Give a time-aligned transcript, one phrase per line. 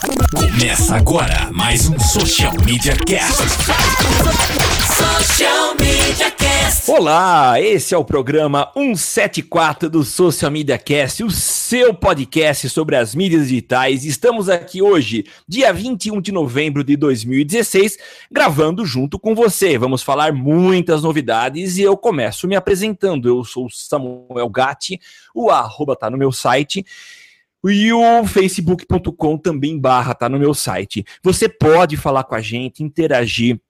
[0.00, 3.42] Começa agora mais um Social Media Cast.
[4.94, 6.90] Social Media Cast.
[6.90, 13.14] Olá, esse é o programa 174 do Social Media Cast, o seu podcast sobre as
[13.14, 14.04] mídias digitais.
[14.04, 17.98] Estamos aqui hoje, dia 21 de novembro de 2016,
[18.30, 19.78] gravando junto com você.
[19.78, 23.28] Vamos falar muitas novidades e eu começo me apresentando.
[23.28, 25.00] Eu sou Samuel Gatti,
[25.34, 26.84] o arroba tá no meu site.
[27.68, 31.04] E o facebook.com também barra, tá no meu site.
[31.22, 33.60] Você pode falar com a gente, interagir.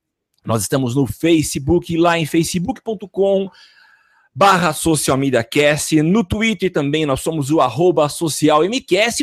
[0.44, 3.50] Nós estamos no Facebook, lá em facebook.com
[4.34, 6.02] barra Social Media Cast.
[6.02, 8.60] No Twitter também nós somos o arroba social.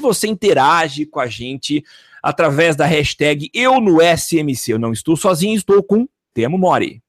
[0.01, 1.83] Você interage com a gente
[2.21, 4.73] através da hashtag Eu no SMC.
[4.73, 7.02] Eu não estou sozinho, estou com Temo Mori.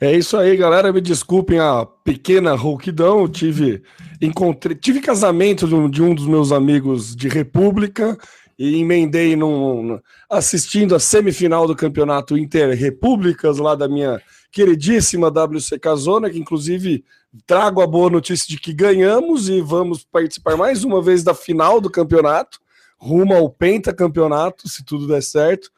[0.00, 0.92] É isso aí, galera.
[0.92, 3.28] Me desculpem a pequena rouquidão.
[3.28, 3.82] Tive,
[4.20, 8.16] encontrei, tive casamento de um, de um dos meus amigos de República
[8.58, 15.78] e emendei num, assistindo a semifinal do campeonato Inter Repúblicas lá da minha queridíssima WC
[15.96, 17.04] Zona, que inclusive
[17.46, 21.80] trago a boa notícia de que ganhamos e vamos participar mais uma vez da final
[21.80, 22.58] do campeonato,
[22.98, 25.70] rumo ao pentacampeonato, se tudo der certo.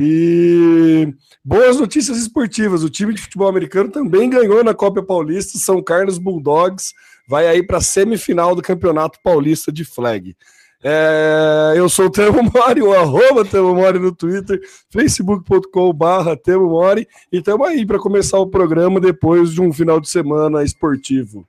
[0.00, 2.82] E boas notícias esportivas.
[2.82, 5.58] O time de futebol americano também ganhou na Copa Paulista.
[5.58, 6.92] São Carlos Bulldogs
[7.28, 10.36] vai aí para a semifinal do Campeonato Paulista de Flag.
[10.84, 16.68] É, eu sou o Temo Mori, o arroba Temo Mori no Twitter, facebook.com barra Temo
[16.68, 21.46] Mori, e estamos aí para começar o programa depois de um final de semana esportivo.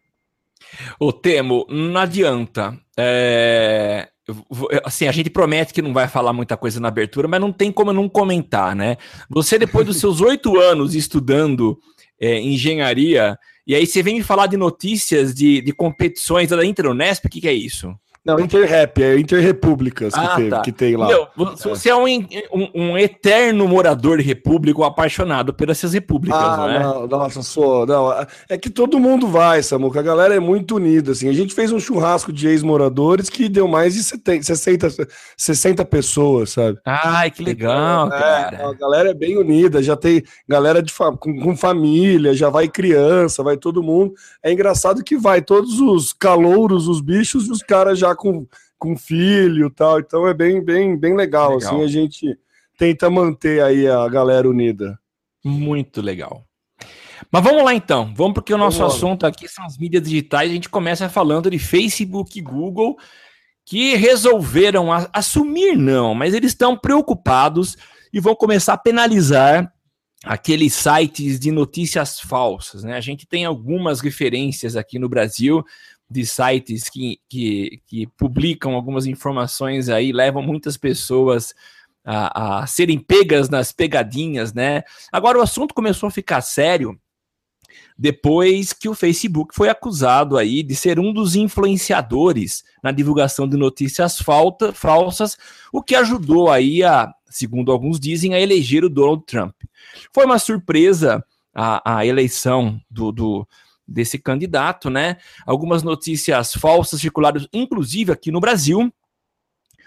[0.99, 2.77] Ô Temo, não adianta.
[2.95, 4.09] É,
[4.83, 7.71] assim, a gente promete que não vai falar muita coisa na abertura, mas não tem
[7.71, 8.97] como não comentar, né?
[9.29, 11.77] Você, depois dos seus oito anos estudando
[12.19, 17.25] é, engenharia, e aí você vem me falar de notícias de, de competições da Interunesp,
[17.25, 17.93] o que, que é isso?
[18.25, 20.61] Não, Interrap, é Interrepúblicas ah, que, tá.
[20.61, 21.09] que tem lá.
[21.35, 22.05] Você é, é um,
[22.53, 26.79] um, um, eterno morador de república, um apaixonado pelas suas repúblicas, ah, não é?
[26.79, 27.85] Não, nossa, sou.
[27.85, 28.09] Não,
[28.47, 29.99] é que todo mundo vai, Samuca.
[29.99, 31.11] A galera é muito unida.
[31.11, 31.27] Assim.
[31.27, 36.51] A gente fez um churrasco de ex-moradores que deu mais de 70, 60, 60 pessoas,
[36.51, 36.79] sabe?
[36.85, 38.55] Ai, que legal, então, cara.
[38.55, 42.69] É, a galera é bem unida, já tem galera de com, com família, já vai
[42.69, 44.13] criança, vai todo mundo.
[44.41, 48.47] É engraçado que vai todos os calouros, os bichos, e os caras já com,
[48.77, 49.99] com filho tal.
[49.99, 51.75] Então é bem, bem, bem legal, legal.
[51.75, 52.37] Assim, a gente
[52.77, 54.99] tenta manter aí a galera unida.
[55.43, 56.45] Muito legal.
[57.31, 60.49] Mas vamos lá então, vamos porque o nosso vamos assunto aqui são as mídias digitais.
[60.49, 62.97] A gente começa falando de Facebook e Google
[63.65, 67.77] que resolveram assumir, não, mas eles estão preocupados
[68.11, 69.71] e vão começar a penalizar
[70.23, 72.83] aqueles sites de notícias falsas.
[72.83, 72.95] Né?
[72.95, 75.63] A gente tem algumas referências aqui no Brasil
[76.13, 81.53] de sites que, que, que publicam algumas informações aí, levam muitas pessoas
[82.05, 84.83] a, a serem pegas nas pegadinhas, né?
[85.11, 86.99] Agora o assunto começou a ficar sério
[87.97, 93.57] depois que o Facebook foi acusado aí de ser um dos influenciadores na divulgação de
[93.57, 95.37] notícias falta, falsas,
[95.71, 99.55] o que ajudou aí a, segundo alguns dizem, a eleger o Donald Trump.
[100.11, 103.47] Foi uma surpresa a, a eleição do, do,
[103.87, 105.17] desse candidato, né?
[105.45, 108.93] Algumas notícias falsas circularam, inclusive aqui no Brasil.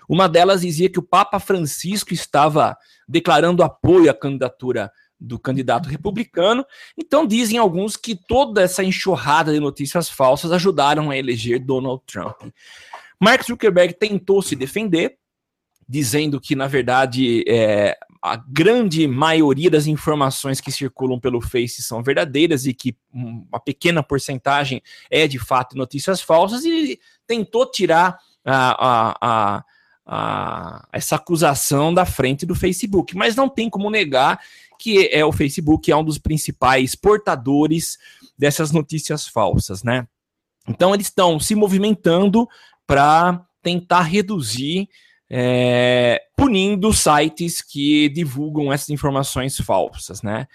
[0.08, 2.76] Uma delas dizia que o Papa Francisco estava
[3.08, 6.64] declarando apoio à candidatura do candidato republicano.
[6.96, 12.36] Então dizem alguns que toda essa enxurrada de notícias falsas ajudaram a eleger Donald Trump.
[13.20, 15.16] Mark Zuckerberg tentou se defender,
[15.88, 17.96] dizendo que, na verdade, é,
[18.26, 24.02] a grande maioria das informações que circulam pelo Face são verdadeiras e que uma pequena
[24.02, 29.64] porcentagem é de fato notícias falsas e tentou tirar a, a,
[30.06, 33.16] a, essa acusação da frente do Facebook.
[33.16, 34.40] Mas não tem como negar
[34.78, 37.96] que é o Facebook é um dos principais portadores
[38.36, 40.06] dessas notícias falsas, né?
[40.68, 42.48] Então eles estão se movimentando
[42.86, 44.88] para tentar reduzir
[45.30, 50.46] é, punindo sites que divulgam essas informações falsas, né?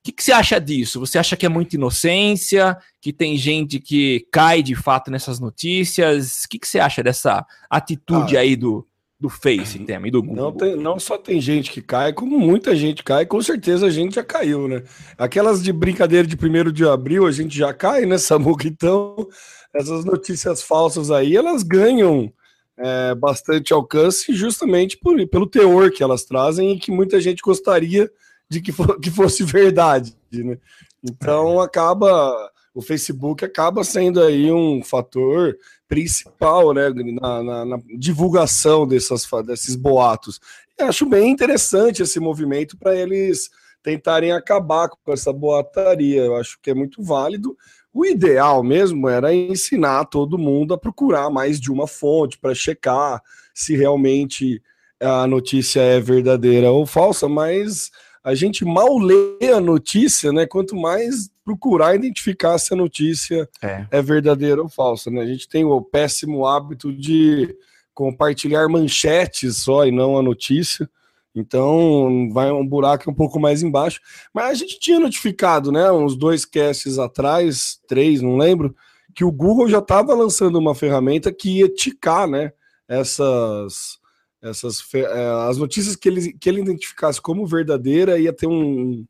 [0.00, 0.98] O que, que, você acha disso?
[1.00, 2.76] Você acha que é muita inocência?
[3.02, 6.44] Que tem gente que cai de fato nessas notícias?
[6.44, 8.86] O que, que você acha dessa atitude ah, aí do,
[9.20, 10.44] do Face, tema, e do Google?
[10.44, 13.90] Não, tem, não só tem gente que cai, como muita gente cai, com certeza a
[13.90, 14.82] gente já caiu, né?
[15.18, 18.66] Aquelas de brincadeira de primeiro de abril, a gente já cai, né, Samuca?
[18.66, 19.28] Então,
[19.74, 22.32] essas notícias falsas aí, elas ganham
[22.80, 28.10] é, bastante alcance justamente por, pelo teor que elas trazem e que muita gente gostaria
[28.48, 30.58] de que, for, que fosse verdade, né?
[31.02, 31.64] Então é.
[31.64, 35.56] acaba o Facebook acaba sendo aí um fator
[35.88, 36.88] principal né,
[37.20, 40.40] na, na, na divulgação dessas, desses boatos.
[40.78, 43.50] Eu acho bem interessante esse movimento para eles
[43.82, 46.22] tentarem acabar com essa boataria.
[46.22, 47.56] Eu acho que é muito válido.
[47.92, 53.20] O ideal mesmo era ensinar todo mundo a procurar mais de uma fonte para checar
[53.52, 54.62] se realmente
[55.00, 57.90] a notícia é verdadeira ou falsa, mas
[58.22, 60.46] a gente mal lê a notícia, né?
[60.46, 65.22] Quanto mais procurar identificar se a notícia é, é verdadeira ou falsa, né?
[65.22, 67.56] A gente tem o péssimo hábito de
[67.94, 70.88] compartilhar manchetes só e não a notícia.
[71.34, 74.00] Então vai um buraco um pouco mais embaixo.
[74.34, 75.90] Mas a gente tinha notificado, né?
[75.92, 78.74] Uns dois casts atrás, três, não lembro,
[79.14, 82.52] que o Google já estava lançando uma ferramenta que ia ticar, né?
[82.88, 83.98] Essas
[84.42, 89.04] essas é, as notícias que ele, que ele identificasse como verdadeira ia ter um,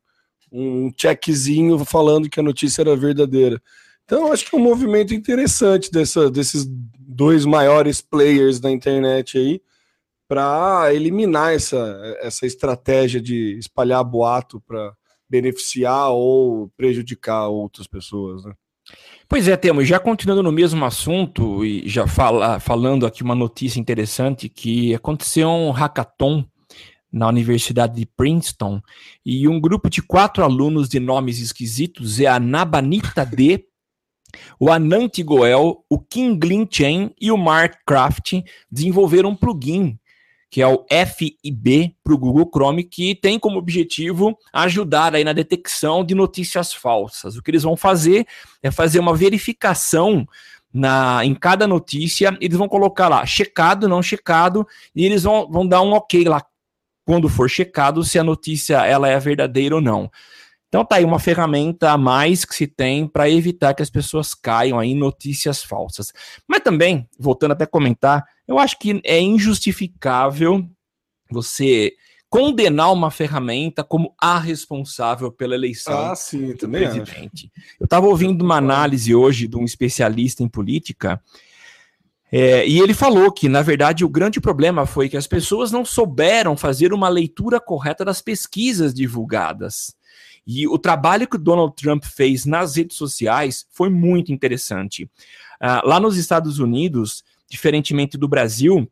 [0.51, 3.61] um checkzinho falando que a notícia era verdadeira.
[4.03, 6.67] Então, acho que é um movimento interessante dessa, desses
[6.99, 9.61] dois maiores players da internet aí
[10.31, 14.93] para eliminar essa, essa estratégia de espalhar boato para
[15.29, 18.45] beneficiar ou prejudicar outras pessoas.
[18.45, 18.53] Né?
[19.27, 23.77] Pois é, Temo, já continuando no mesmo assunto e já fala, falando aqui uma notícia
[23.77, 26.45] interessante que aconteceu um hackathon
[27.11, 28.81] na Universidade de Princeton
[29.25, 33.65] e um grupo de quatro alunos de nomes esquisitos é a Nabanita D,
[34.57, 38.41] o Anant Goel, o Kinglin Chen e o Mark Craft
[38.71, 39.99] desenvolveram um plugin
[40.51, 45.31] que é o FIB para o Google Chrome, que tem como objetivo ajudar aí na
[45.31, 47.37] detecção de notícias falsas.
[47.37, 48.27] O que eles vão fazer
[48.61, 50.27] é fazer uma verificação
[50.73, 55.65] na, em cada notícia, eles vão colocar lá checado, não checado, e eles vão, vão
[55.65, 56.45] dar um ok lá
[57.05, 60.11] quando for checado se a notícia ela é verdadeira ou não.
[60.71, 64.33] Então tá aí uma ferramenta a mais que se tem para evitar que as pessoas
[64.33, 66.13] caiam aí em notícias falsas.
[66.47, 70.65] Mas também, voltando até a comentar, eu acho que é injustificável
[71.29, 71.91] você
[72.29, 77.51] condenar uma ferramenta como a responsável pela eleição ah, sim, do presidente.
[77.53, 77.77] Acho.
[77.77, 81.21] Eu estava ouvindo uma análise hoje de um especialista em política
[82.31, 85.83] é, e ele falou que, na verdade, o grande problema foi que as pessoas não
[85.83, 89.93] souberam fazer uma leitura correta das pesquisas divulgadas.
[90.45, 95.03] E o trabalho que o Donald Trump fez nas redes sociais foi muito interessante.
[95.03, 98.89] Uh, lá nos Estados Unidos, diferentemente do Brasil,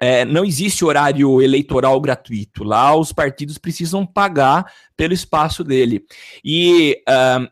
[0.00, 2.64] é, não existe horário eleitoral gratuito.
[2.64, 6.02] Lá os partidos precisam pagar pelo espaço dele.
[6.42, 7.46] E uh,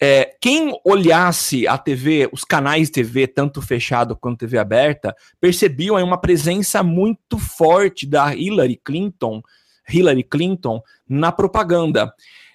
[0.00, 5.96] é, quem olhasse a TV, os canais de TV, tanto fechado quanto TV aberta, percebiam
[5.96, 9.40] aí uma presença muito forte da Hillary Clinton,
[9.88, 12.12] Hillary Clinton na propaganda.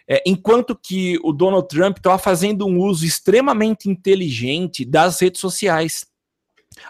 [0.07, 6.05] É, enquanto que o Donald Trump estava fazendo um uso extremamente inteligente das redes sociais.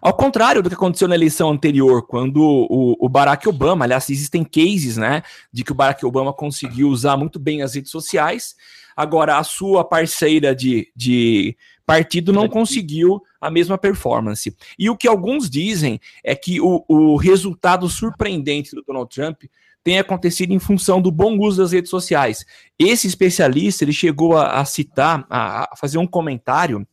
[0.02, 4.44] Ao contrário do que aconteceu na eleição anterior, quando o, o, Barack Obama, aliás, existem
[4.44, 5.22] cases, né,
[5.52, 8.56] de que o Barack Obama conseguiu usar muito bem as redes sociais,
[8.96, 14.56] agora a sua parceira de, de partido não conseguiu a mesma performance.
[14.80, 19.44] E o que alguns dizem é que o, o resultado surpreendente do Donald Trump
[19.84, 22.46] tem acontecido em função do bom uso das redes sociais.
[22.80, 26.88] Esse especialista ele chegou a, a citar, a, a fazer um comentário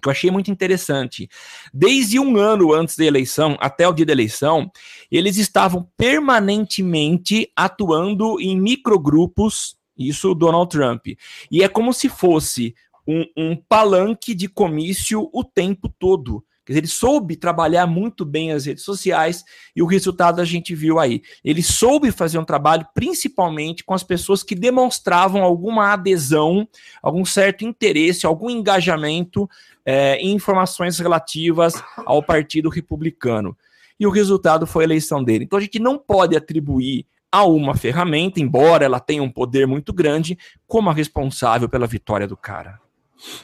[0.00, 1.28] que eu achei muito interessante.
[1.72, 4.70] Desde um ano antes da eleição até o dia da eleição,
[5.10, 11.08] eles estavam permanentemente atuando em microgrupos, isso o Donald Trump.
[11.50, 12.74] E é como se fosse
[13.06, 16.42] um, um palanque de comício o tempo todo.
[16.70, 20.72] Quer dizer, ele soube trabalhar muito bem as redes sociais e o resultado a gente
[20.72, 21.20] viu aí.
[21.44, 26.68] Ele soube fazer um trabalho principalmente com as pessoas que demonstravam alguma adesão,
[27.02, 29.50] algum certo interesse, algum engajamento
[29.84, 31.74] é, em informações relativas
[32.06, 33.56] ao Partido Republicano.
[33.98, 35.46] E o resultado foi a eleição dele.
[35.46, 39.92] Então a gente não pode atribuir a uma ferramenta, embora ela tenha um poder muito
[39.92, 42.78] grande, como a responsável pela vitória do cara.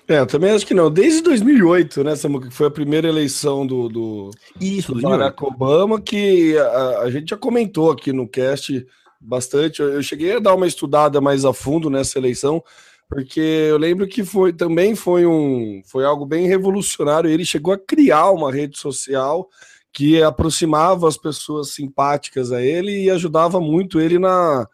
[0.08, 0.90] É, eu também acho que não.
[0.90, 4.30] Desde 2008, né, Samuca, que foi a primeira eleição do, do,
[4.60, 8.86] Isso, do Barack Obama, que a, a, gente já comentou aqui no cast
[9.20, 9.80] bastante.
[9.80, 12.62] Eu, eu, cheguei a dar uma estudada mais a fundo nessa eleição,
[13.08, 17.30] porque eu lembro que foi também foi um foi algo bem revolucionário.
[17.30, 19.48] Ele chegou a criar uma rede social
[19.92, 24.68] que aproximava as pessoas simpáticas a ele e ajudava muito ele na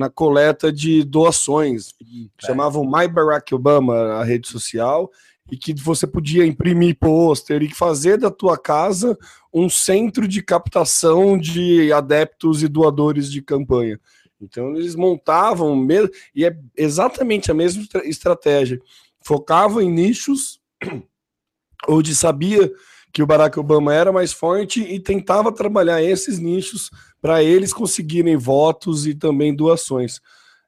[0.00, 1.90] na coleta de doações.
[2.00, 2.46] É.
[2.46, 5.10] Chamavam My Barack Obama, a rede social,
[5.52, 9.18] e que você podia imprimir pôster e fazer da tua casa
[9.52, 14.00] um centro de captação de adeptos e doadores de campanha.
[14.40, 15.86] Então eles montavam,
[16.34, 18.80] e é exatamente a mesma estratégia.
[19.22, 20.62] focava em nichos,
[21.86, 22.72] onde sabia
[23.12, 26.90] que o Barack Obama era mais forte e tentava trabalhar esses nichos
[27.20, 30.20] para eles conseguirem votos e também doações.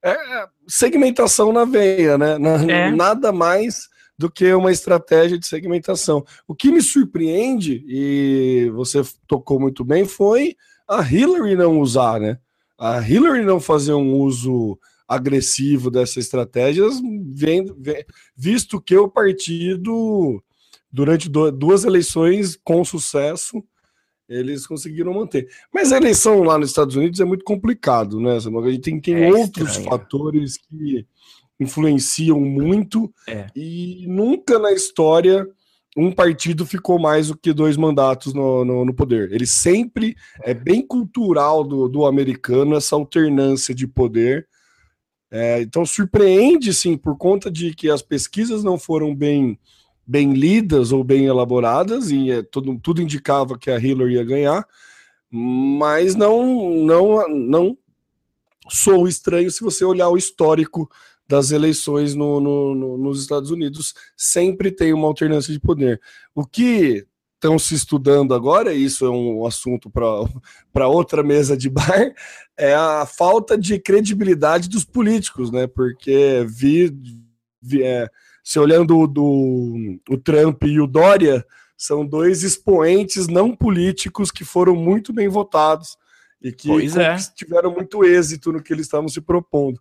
[0.03, 2.37] É, é segmentação na veia, né?
[2.69, 2.91] É.
[2.91, 6.25] Nada mais do que uma estratégia de segmentação.
[6.47, 10.57] O que me surpreende, e você tocou muito bem, foi
[10.89, 12.39] a Hillary não usar, né?
[12.79, 14.79] A Hillary não fazer um uso
[15.09, 17.01] agressivo dessas estratégias,
[18.37, 20.43] visto que o partido,
[20.91, 23.63] durante duas eleições com sucesso,
[24.39, 25.49] eles conseguiram manter.
[25.73, 28.37] Mas a eleição lá nos Estados Unidos é muito complicado, né?
[28.37, 29.91] A gente tem, tem é outros estranho.
[29.91, 31.07] fatores que
[31.61, 33.47] influenciam muito é.
[33.55, 35.47] e nunca na história
[35.97, 39.31] um partido ficou mais do que dois mandatos no, no, no poder.
[39.31, 44.49] Ele sempre é bem cultural do, do americano essa alternância de poder.
[45.31, 49.59] É, então surpreende sim por conta de que as pesquisas não foram bem
[50.07, 54.67] bem lidas ou bem elaboradas e é, tudo, tudo indicava que a Hillary ia ganhar,
[55.31, 57.79] mas não não não
[58.69, 60.91] sou estranho se você olhar o histórico
[61.29, 66.01] das eleições no, no, no, nos Estados Unidos, sempre tem uma alternância de poder.
[66.35, 67.07] O que
[67.43, 72.15] estão se estudando agora, isso é um assunto para outra mesa de bar,
[72.57, 75.67] é a falta de credibilidade dos políticos, né?
[75.67, 76.95] Porque vi,
[77.61, 78.09] vi é,
[78.43, 81.47] se olhando do, o Trump e o Dória,
[81.77, 85.97] são dois expoentes não políticos que foram muito bem votados
[86.41, 87.17] e que é.
[87.35, 89.81] tiveram muito êxito no que eles estavam se propondo.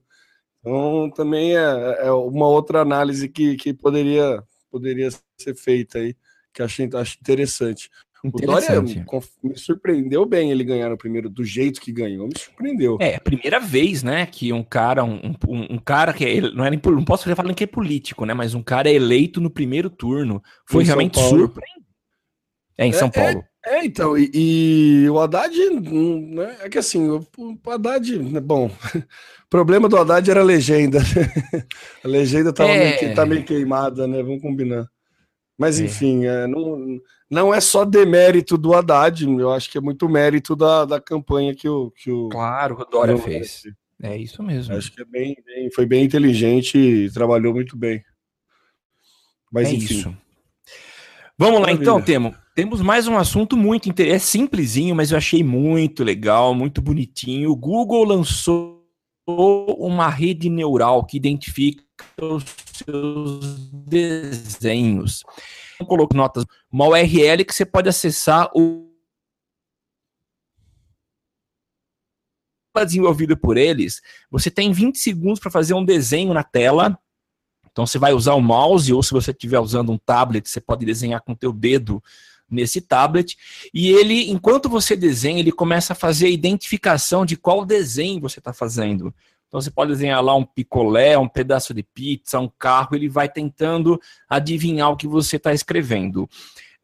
[0.59, 6.15] Então, também é, é uma outra análise que, que poderia, poderia ser feita aí,
[6.53, 7.89] que achei, acho interessante.
[8.23, 8.69] O Dória
[9.43, 12.97] me surpreendeu bem ele ganhar no primeiro, do jeito que ganhou, me surpreendeu.
[13.01, 16.63] É, a primeira vez, né, que um cara, um, um, um cara que é, não,
[16.63, 19.89] era, não posso falar que é político, né, mas um cara é eleito no primeiro
[19.89, 21.81] turno, foi em realmente surpreendente.
[22.77, 23.45] É, em São é, é Paulo.
[23.65, 28.19] É, é então, e, e, o Haddad, hum, né, é que assim, o, o Haddad,
[28.19, 30.99] né, bom, o problema do Haddad era a legenda,
[32.05, 33.01] a legenda tava é...
[33.01, 34.85] meio, tá meio queimada, né, vamos combinar.
[35.57, 35.85] Mas é.
[35.85, 36.99] enfim, é, não,
[37.31, 41.55] não é só demérito do Haddad, eu acho que é muito mérito da, da campanha
[41.55, 42.27] que o, que o.
[42.27, 43.63] Claro, o Dória fez.
[44.03, 44.75] É isso mesmo.
[44.75, 48.03] Acho que é bem, bem, foi bem inteligente e trabalhou muito bem.
[49.49, 49.93] Mas é enfim.
[49.93, 50.17] Isso.
[51.37, 52.35] Vamos lá então, Temo.
[52.53, 54.15] Temos mais um assunto muito interessante.
[54.15, 57.51] É simplesinho, mas eu achei muito legal, muito bonitinho.
[57.51, 58.85] O Google lançou
[59.25, 61.83] uma rede neural que identifica
[62.19, 65.23] os seus desenhos.
[65.85, 68.89] Coloco notas, uma URL que você pode acessar o
[72.85, 74.01] desenvolvido por eles.
[74.29, 76.97] Você tem 20 segundos para fazer um desenho na tela.
[77.69, 80.85] Então você vai usar o mouse ou se você estiver usando um tablet, você pode
[80.85, 82.01] desenhar com o teu dedo
[82.49, 83.37] nesse tablet.
[83.73, 88.39] E ele, enquanto você desenha, ele começa a fazer a identificação de qual desenho você
[88.39, 89.13] está fazendo.
[89.51, 93.27] Então você pode desenhar lá um picolé, um pedaço de pizza, um carro, ele vai
[93.27, 96.29] tentando adivinhar o que você está escrevendo.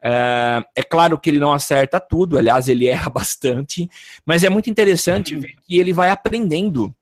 [0.02, 3.88] É, é, claro que ele não acerta tudo, aliás, ele erra bastante,
[4.26, 6.94] mas é muito interessante ver que ele vai aprendendo.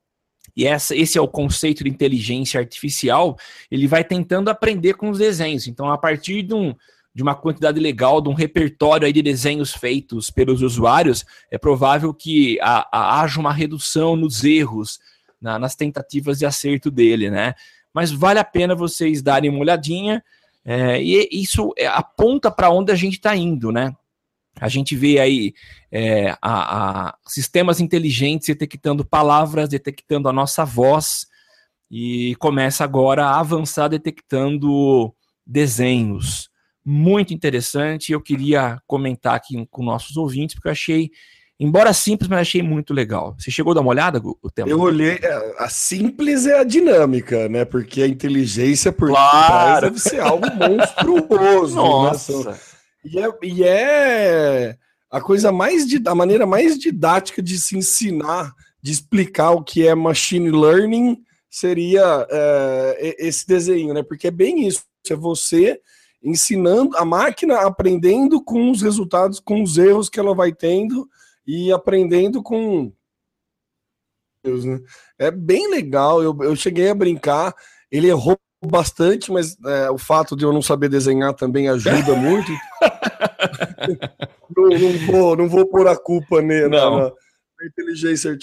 [0.57, 3.37] E essa, esse é o conceito de inteligência artificial.
[3.69, 5.67] Ele vai tentando aprender com os desenhos.
[5.67, 6.73] Então, a partir de, um,
[7.13, 12.15] de uma quantidade legal, de um repertório aí de desenhos feitos pelos usuários, é provável
[12.15, 15.01] que a, a, haja uma redução nos erros,
[15.47, 17.55] na, nas tentativas de acerto dele, né?
[17.95, 20.23] Mas vale a pena vocês darem uma olhadinha,
[20.65, 23.95] é, e isso é, aponta para onde a gente está indo, né?
[24.61, 25.55] A gente vê aí
[25.93, 31.27] é, a, a, sistemas inteligentes detectando palavras, detectando a nossa voz,
[31.89, 35.15] e começa agora a avançar detectando
[35.47, 36.51] desenhos.
[36.85, 38.11] Muito interessante.
[38.11, 41.11] Eu queria comentar aqui com nossos ouvintes, porque eu achei
[41.59, 43.35] Embora simples, mas achei muito legal.
[43.39, 44.69] Você chegou a dar uma olhada, o tema?
[44.69, 45.19] Eu olhei.
[45.23, 47.65] É, a simples é a dinâmica, né?
[47.65, 49.47] Porque a inteligência por claro.
[49.47, 51.77] trás deve ser algo monstruoso.
[51.77, 51.83] Né?
[51.83, 52.51] Nossa.
[52.51, 52.59] Né?
[53.07, 54.77] E, é, e é
[55.11, 55.87] a coisa mais.
[56.07, 61.17] A maneira mais didática de se ensinar, de explicar o que é machine learning,
[61.49, 64.03] seria é, esse desenho, né?
[64.03, 64.83] Porque é bem isso.
[65.09, 65.81] É você
[66.23, 71.09] ensinando a máquina aprendendo com os resultados, com os erros que ela vai tendo
[71.47, 72.93] e aprendendo com.
[74.43, 74.81] Deus, né?
[75.19, 76.23] É bem legal.
[76.23, 77.55] Eu, eu cheguei a brincar.
[77.91, 82.51] Ele errou bastante, mas é, o fato de eu não saber desenhar também ajuda muito.
[84.57, 87.13] não, não, vou, não vou pôr a culpa nele, na, na,
[87.65, 88.37] inteligência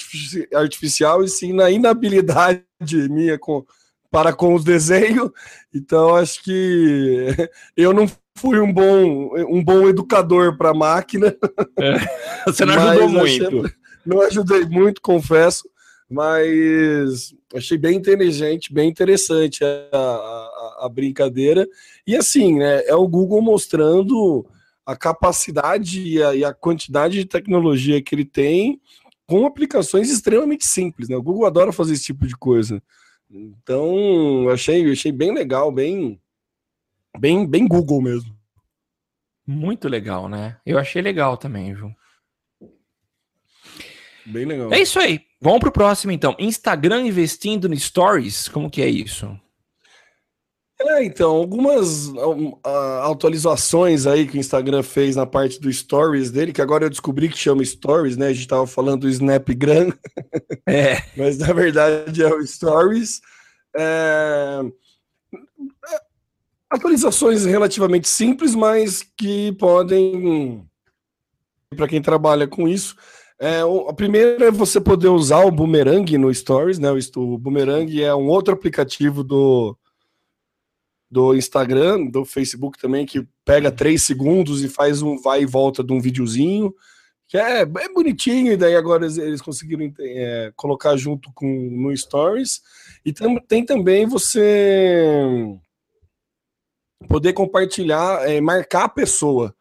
[0.54, 2.64] artificial e sim na inabilidade
[3.10, 3.66] minha com
[4.10, 5.32] para com os desenhos.
[5.74, 7.28] Então, acho que
[7.76, 11.36] eu não fui um bom, um bom educador para a máquina.
[11.80, 11.96] É,
[12.46, 13.74] você não ajudou muito.
[14.06, 15.64] Não ajudei muito, confesso,
[16.10, 21.68] mas achei bem inteligente, bem interessante a, a, a brincadeira.
[22.06, 24.46] E assim, né, é o Google mostrando
[24.86, 28.82] a capacidade e a, e a, quantidade de tecnologia que ele tem
[29.26, 31.08] com aplicações extremamente simples.
[31.08, 31.16] Né?
[31.16, 32.84] O Google adora fazer esse tipo de coisa.
[33.32, 36.20] Então, achei, achei bem legal, bem,
[37.18, 38.34] bem, bem Google mesmo.
[39.46, 40.58] Muito legal, né?
[40.66, 41.92] Eu achei legal também, viu?
[44.26, 44.74] Bem legal.
[44.74, 45.22] É isso aí.
[45.42, 46.36] Vamos pro próximo então.
[46.40, 49.38] Instagram investindo no Stories, como que é isso?
[50.86, 52.60] É, então, algumas uh,
[53.04, 57.30] atualizações aí que o Instagram fez na parte do Stories dele, que agora eu descobri
[57.30, 58.28] que chama Stories, né?
[58.28, 59.94] A gente tava falando do Snapgram.
[60.68, 61.02] É.
[61.16, 63.22] Mas na verdade é o Stories.
[63.76, 64.62] É...
[66.74, 70.68] Atualizações relativamente simples, mas que podem,
[71.78, 72.96] para quem trabalha com isso,
[73.40, 76.90] é, a primeira é você poder usar o Boomerang no Stories, né?
[77.16, 79.78] O, Boomerang é um outro aplicativo do,
[81.12, 85.84] do Instagram, do Facebook também, que pega três segundos e faz um vai e volta
[85.84, 86.74] de um videozinho,
[87.28, 91.96] que é, é bonitinho, e daí agora eles, eles conseguiram é, colocar junto com no
[91.96, 92.62] Stories.
[93.06, 95.56] E tem, tem também você
[97.08, 99.56] poder compartilhar, é, marcar a pessoa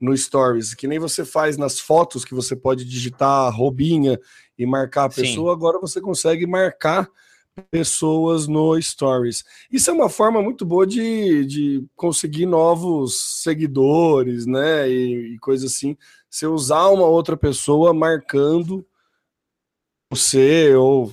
[0.00, 4.18] no Stories, que nem você faz nas fotos, que você pode digitar robinha
[4.58, 5.56] e marcar a pessoa, Sim.
[5.56, 7.08] agora você consegue marcar
[7.70, 9.44] pessoas no Stories.
[9.70, 14.88] Isso é uma forma muito boa de, de conseguir novos seguidores, né?
[14.88, 15.96] E, e coisa assim.
[16.30, 18.86] Você usar uma outra pessoa marcando
[20.10, 21.12] você, ou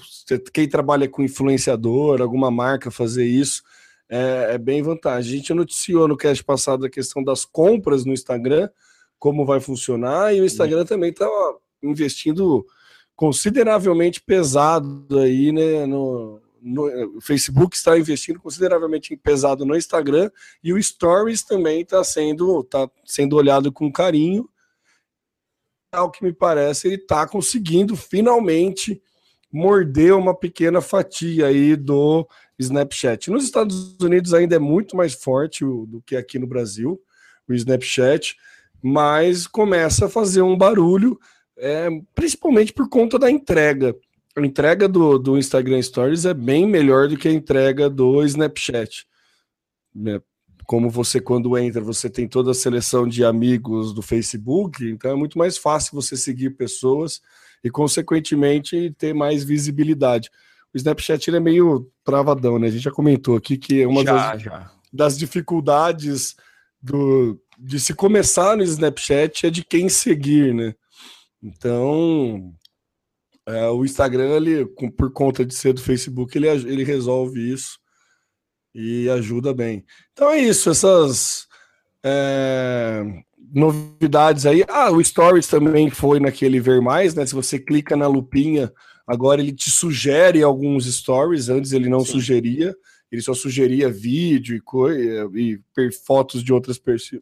[0.54, 3.62] quem trabalha com influenciador, alguma marca fazer isso,
[4.10, 5.34] é, é bem vantagem.
[5.34, 8.70] A gente noticiou no cast passado a questão das compras no Instagram,
[9.18, 10.88] como vai funcionar, e o Instagram Sim.
[10.88, 11.28] também está
[11.82, 12.66] investindo
[13.16, 15.86] consideravelmente pesado aí, né?
[15.86, 20.32] No, no, o Facebook está investindo consideravelmente pesado no Instagram
[20.64, 24.50] e o Stories também está sendo, tá sendo olhado com carinho.
[25.92, 29.02] Ao que me parece, ele está conseguindo finalmente
[29.56, 32.28] morder uma pequena fatia aí do
[32.60, 33.32] Snapchat.
[33.32, 37.02] Nos Estados Unidos ainda é muito mais forte do que aqui no Brasil,
[37.48, 38.36] o Snapchat,
[38.84, 41.18] mas começa a fazer um barulho
[41.58, 43.96] é, principalmente por conta da entrega.
[44.36, 49.08] A entrega do, do Instagram Stories é bem melhor do que a entrega do Snapchat.
[49.96, 50.20] Né?
[50.66, 55.16] Como você, quando entra, você tem toda a seleção de amigos do Facebook, então é
[55.16, 57.22] muito mais fácil você seguir pessoas
[57.66, 60.30] e, consequentemente, ter mais visibilidade.
[60.72, 62.68] O Snapchat ele é meio travadão, né?
[62.68, 64.72] A gente já comentou aqui que uma já, das, já.
[64.94, 66.36] das dificuldades
[66.80, 70.76] do, de se começar no Snapchat é de quem seguir, né?
[71.42, 72.54] Então,
[73.48, 77.80] é, o Instagram, ele, por conta de ser do Facebook, ele, ele resolve isso
[78.76, 79.84] e ajuda bem.
[80.14, 81.48] Então é isso, essas
[82.04, 83.02] é,
[83.54, 84.64] novidades aí.
[84.68, 87.26] Ah, o Stories também foi naquele ver mais, né?
[87.26, 88.72] Se você clica na lupinha,
[89.08, 92.14] agora ele te sugere alguns stories, antes ele não Sim.
[92.14, 92.76] sugeria,
[93.12, 94.62] ele só sugeria vídeo
[95.34, 96.80] e, e fotos de outras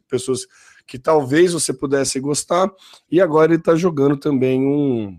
[0.08, 0.46] pessoas
[0.86, 2.70] que talvez você pudesse gostar,
[3.10, 5.18] e agora ele está jogando também um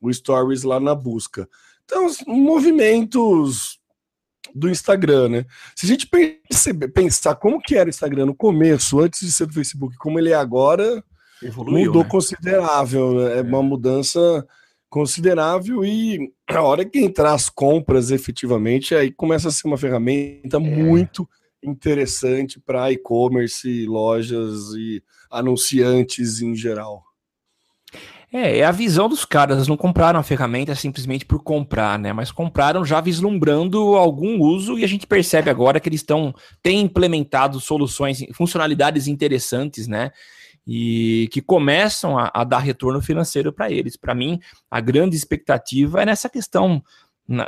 [0.00, 1.48] o Stories lá na busca.
[1.84, 3.79] Então, movimentos
[4.54, 5.46] do Instagram, né?
[5.74, 9.46] Se a gente perceber, pensar como que era o Instagram no começo, antes de ser
[9.46, 11.02] do Facebook, como ele é agora,
[11.42, 12.08] Evoluiu, mudou né?
[12.08, 13.38] considerável, né?
[13.38, 14.46] é uma mudança
[14.88, 20.56] considerável e a hora que entrar as compras efetivamente, aí começa a ser uma ferramenta
[20.56, 20.60] é.
[20.60, 21.28] muito
[21.62, 27.04] interessante para e-commerce, lojas e anunciantes em geral.
[28.32, 29.56] É, é a visão dos caras.
[29.56, 32.12] Eles não compraram a ferramenta simplesmente por comprar, né?
[32.12, 36.80] Mas compraram já vislumbrando algum uso e a gente percebe agora que eles estão têm
[36.80, 40.12] implementado soluções, funcionalidades interessantes, né?
[40.66, 43.96] E que começam a, a dar retorno financeiro para eles.
[43.96, 44.38] Para mim,
[44.70, 46.82] a grande expectativa é nessa questão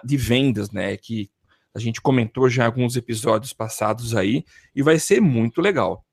[0.04, 0.96] de vendas, né?
[0.96, 1.30] Que
[1.74, 6.04] a gente comentou já em alguns episódios passados aí, e vai ser muito legal.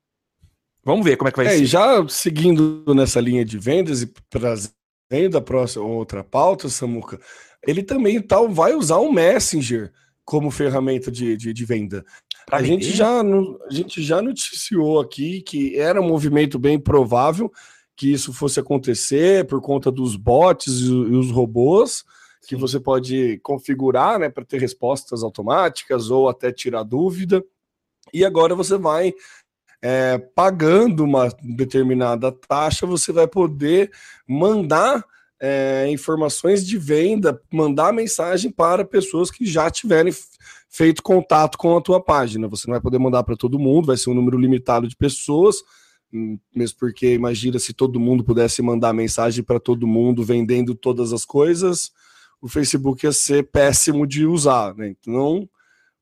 [0.84, 1.66] Vamos ver como é que vai é, ser.
[1.66, 7.20] Já seguindo nessa linha de vendas e trazendo a próxima outra pauta, Samuca,
[7.66, 9.92] ele também tal vai usar o Messenger
[10.24, 12.04] como ferramenta de, de, de venda.
[12.50, 17.50] a gente, já, a gente já noticiou aqui que era um movimento bem provável
[17.96, 22.02] que isso fosse acontecer por conta dos bots e, os robôs
[22.48, 27.44] que você pode configurar né, para ter respostas automáticas ou até tirar dúvida.
[28.10, 29.12] E agora você vai
[29.82, 33.90] é, pagando uma determinada taxa, você vai poder
[34.26, 35.04] mandar
[35.40, 40.12] é, informações de venda, mandar mensagem para pessoas que já tiverem
[40.68, 42.46] feito contato com a tua página.
[42.48, 45.62] Você não vai poder mandar para todo mundo, vai ser um número limitado de pessoas,
[46.12, 51.12] hum, mesmo porque imagina se todo mundo pudesse mandar mensagem para todo mundo vendendo todas
[51.12, 51.90] as coisas,
[52.40, 54.88] o Facebook ia ser péssimo de usar, né?
[54.88, 55.48] Então,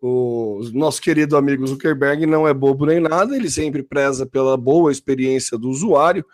[0.00, 4.92] o nosso querido amigo Zuckerberg não é bobo nem nada, ele sempre preza pela boa
[4.92, 6.24] experiência do usuário.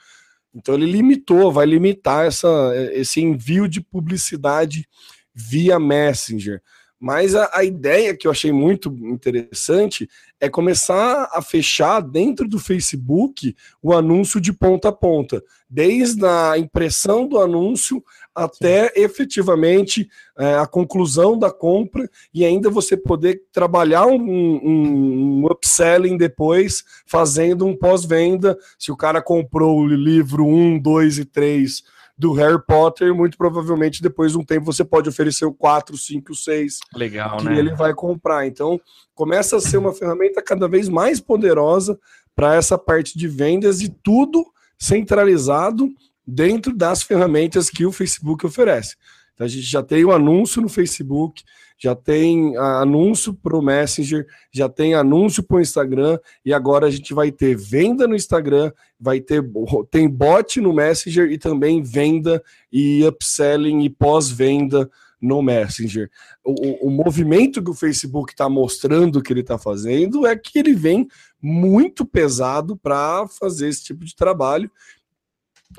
[0.55, 4.87] Então ele limitou, vai limitar essa, esse envio de publicidade
[5.35, 6.62] via Messenger.
[7.05, 10.09] Mas a, a, ideia que eu achei muito interessante
[10.40, 16.57] é começar a fechar dentro do Facebook o anúncio de ponta a ponta, desde a
[16.57, 18.03] impressão do anúncio
[18.35, 25.47] até efetivamente é, a conclusão da compra e ainda você poder trabalhar um, um, um
[25.53, 28.57] upselling depois, fazendo um pós-venda.
[28.79, 31.83] Se o cara comprou o livro 1, 2 e 3
[32.16, 36.35] do Harry Potter, muito provavelmente depois de um tempo você pode oferecer o 4, 5,
[36.35, 37.59] 6 Legal, que né?
[37.59, 38.46] ele vai comprar.
[38.46, 38.81] Então,
[39.14, 41.98] começa a ser uma ferramenta cada vez mais poderosa
[42.35, 44.44] para essa parte de vendas e tudo
[44.79, 45.88] centralizado
[46.27, 48.96] dentro das ferramentas que o Facebook oferece.
[49.35, 51.42] Então, a gente já tem o anúncio no Facebook,
[51.79, 56.91] já tem anúncio para o Messenger, já tem anúncio para o Instagram, e agora a
[56.91, 59.45] gente vai ter venda no Instagram, vai ter
[59.91, 66.11] tem bot no Messenger e também venda e upselling e pós-venda no Messenger.
[66.45, 70.75] O, o, movimento que o Facebook está mostrando que ele está fazendo é que ele
[70.75, 71.09] vem
[71.41, 74.71] muito pesado para fazer esse tipo de trabalho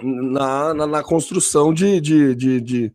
[0.02, 2.94] na, na, na construção de, de, de, de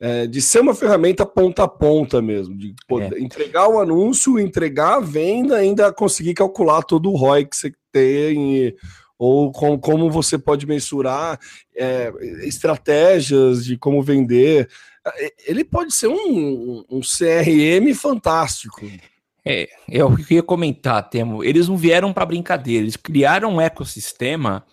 [0.00, 3.20] é, de ser uma ferramenta ponta a ponta mesmo, de poder é.
[3.20, 8.74] entregar o anúncio, entregar a venda, ainda conseguir calcular todo o ROI que você tem,
[9.18, 11.38] ou com, como você pode mensurar
[11.74, 14.68] é, estratégias de como vender.
[15.06, 18.86] É, ele pode ser um, um CRM fantástico.
[19.44, 21.42] É, é o que eu ia comentar, Temo.
[21.42, 24.64] Eles não vieram para brincadeira, eles criaram um ecossistema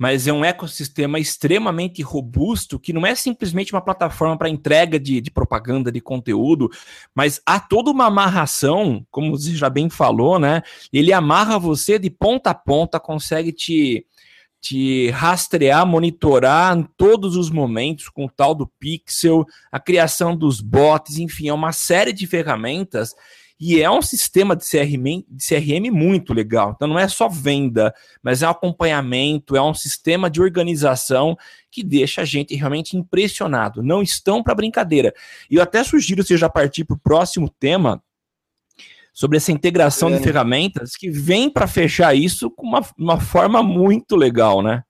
[0.00, 5.20] mas é um ecossistema extremamente robusto que não é simplesmente uma plataforma para entrega de,
[5.20, 6.70] de, propaganda de conteúdo,
[7.14, 10.62] mas há toda uma amarração, como você já bem falou, né?
[10.90, 14.06] Ele amarra você de ponta a ponta, consegue te,
[14.58, 20.62] te rastrear, monitorar em todos os momentos com o tal do pixel, a criação dos
[20.62, 23.14] bots, enfim, é uma série de ferramentas
[23.60, 26.72] e é um sistema de CRM, de CRM muito legal.
[26.74, 31.36] Então não é só venda, mas é um acompanhamento, é um sistema de organização
[31.70, 33.82] que deixa a gente realmente impressionado.
[33.82, 35.12] Não estão para brincadeira.
[35.50, 38.02] E eu até sugiro você já partir para o próximo tema
[39.12, 40.16] sobre essa integração é.
[40.16, 44.82] de ferramentas que vem para fechar isso com uma, uma forma muito legal, né?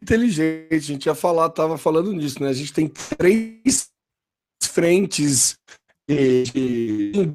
[0.00, 2.50] Inteligente, a gente ia falar, tava falando disso, né?
[2.50, 3.90] A gente tem três
[4.62, 5.58] frentes
[6.08, 7.34] de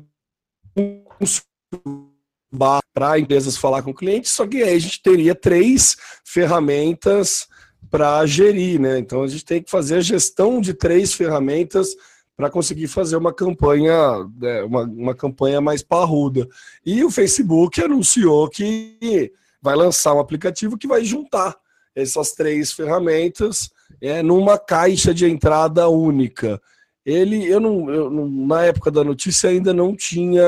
[2.91, 7.47] para empresas falar com clientes, só que aí a gente teria três ferramentas
[7.89, 8.99] para gerir, né?
[8.99, 11.95] Então a gente tem que fazer a gestão de três ferramentas
[12.35, 13.93] para conseguir fazer uma campanha,
[14.39, 16.47] né, uma, uma campanha mais parruda.
[16.85, 21.55] E o Facebook anunciou que vai lançar um aplicativo que vai juntar
[21.93, 23.69] essas três ferramentas
[24.01, 26.61] é, numa caixa de entrada única
[27.09, 30.43] ele, eu não, eu na época da notícia ainda não tinha,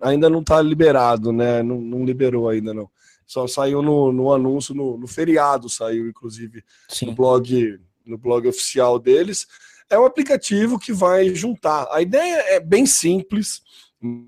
[0.00, 1.62] ainda não está liberado, né?
[1.62, 2.90] Não, não, liberou ainda não.
[3.26, 7.06] Só saiu no, no anúncio, no, no, feriado saiu, inclusive, Sim.
[7.06, 9.46] no blog, no blog oficial deles.
[9.88, 11.88] É um aplicativo que vai juntar.
[11.90, 13.62] A ideia é bem simples,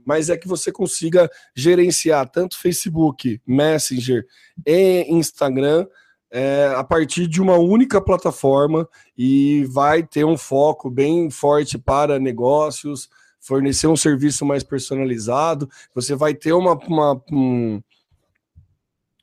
[0.06, 4.24] mas é que você consiga gerenciar tanto Facebook, Messenger
[4.66, 5.86] e Instagram
[6.30, 8.88] é, a partir de uma única plataforma
[9.18, 13.08] e vai ter um foco bem forte para negócios,
[13.40, 15.68] fornecer um serviço mais personalizado.
[15.94, 17.82] Você vai ter uma, uma um,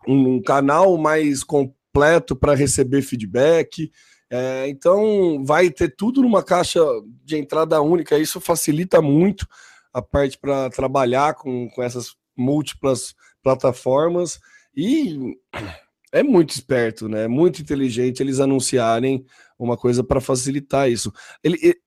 [0.07, 3.91] um canal mais completo para receber feedback.
[4.29, 6.81] É, então, vai ter tudo numa caixa
[7.23, 8.17] de entrada única.
[8.17, 9.47] Isso facilita muito
[9.93, 14.39] a parte para trabalhar com, com essas múltiplas plataformas.
[14.75, 15.37] E
[16.19, 17.23] é muito esperto, né?
[17.23, 19.25] É muito inteligente eles anunciarem
[19.57, 21.11] uma coisa para facilitar isso.
[21.43, 21.79] Ele, ele,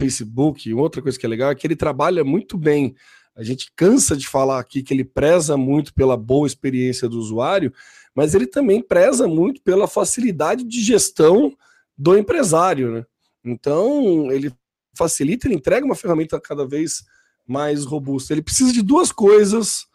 [0.00, 2.94] Facebook, outra coisa que é legal é que ele trabalha muito bem.
[3.34, 7.72] A gente cansa de falar aqui que ele preza muito pela boa experiência do usuário,
[8.14, 11.56] mas ele também preza muito pela facilidade de gestão
[11.96, 13.06] do empresário, né?
[13.44, 14.52] Então, ele
[14.94, 17.04] facilita, ele entrega uma ferramenta cada vez
[17.46, 18.32] mais robusta.
[18.32, 19.86] Ele precisa de duas coisas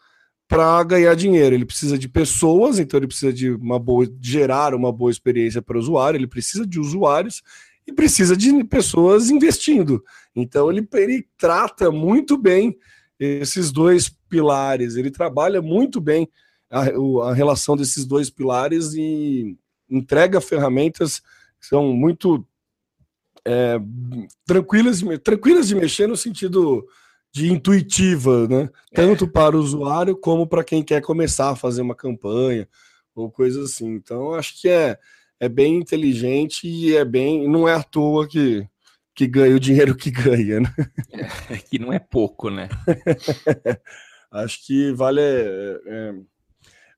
[0.48, 1.54] para ganhar dinheiro.
[1.54, 5.76] Ele precisa de pessoas, então ele precisa de uma boa gerar uma boa experiência para
[5.76, 7.42] o usuário, ele precisa de usuários
[7.86, 10.02] e precisa de pessoas investindo.
[10.34, 12.76] Então ele, ele trata muito bem
[13.20, 16.28] esses dois pilares, ele trabalha muito bem
[16.70, 16.80] a,
[17.28, 19.56] a relação desses dois pilares e
[19.90, 21.20] entrega ferramentas
[21.60, 22.46] que são muito
[23.44, 23.80] é,
[24.46, 26.86] tranquilas, tranquilas de mexer no sentido
[27.32, 28.68] de intuitiva, né?
[28.92, 29.28] Tanto é.
[29.28, 32.68] para o usuário como para quem quer começar a fazer uma campanha
[33.14, 33.94] ou coisas assim.
[33.94, 34.98] Então, acho que é,
[35.40, 37.48] é bem inteligente e é bem.
[37.48, 38.66] Não é à toa que,
[39.14, 40.74] que ganha o dinheiro que ganha, né?
[41.50, 42.68] É, que não é pouco, né?
[44.30, 45.20] acho que vale.
[45.20, 46.14] É, é,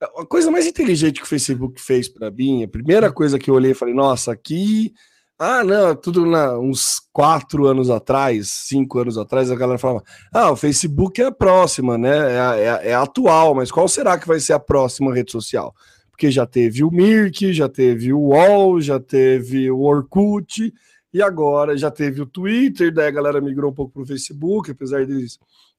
[0.01, 3.55] a coisa mais inteligente que o Facebook fez para mim, a primeira coisa que eu
[3.55, 4.95] olhei e falei, nossa, aqui
[5.43, 10.51] ah, não, tudo na, uns quatro anos atrás, cinco anos atrás, a galera falava: ah,
[10.51, 12.11] o Facebook é a próxima, né?
[12.11, 15.75] É, é, é, atual, mas qual será que vai ser a próxima rede social?
[16.11, 20.75] Porque já teve o Mirk, já teve o UOL, já teve o Orkut,
[21.11, 24.71] e agora já teve o Twitter, daí a galera migrou um pouco para o Facebook,
[24.71, 25.39] apesar deles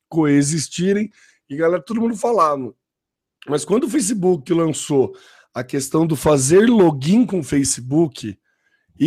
[0.10, 1.08] coexistirem,
[1.47, 2.74] e galera, todo mundo falava.
[3.47, 5.13] Mas quando o Facebook lançou
[5.54, 8.36] a questão do fazer login com o Facebook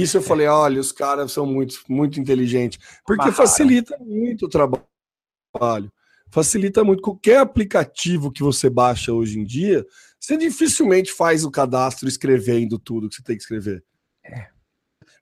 [0.03, 5.93] isso eu falei, olha, os caras são muito, muito inteligentes, porque facilita muito o trabalho.
[6.31, 7.01] Facilita muito.
[7.01, 9.87] Qualquer aplicativo que você baixa hoje em dia,
[10.19, 13.85] você dificilmente faz o cadastro escrevendo tudo que você tem que escrever.
[14.25, 14.49] É.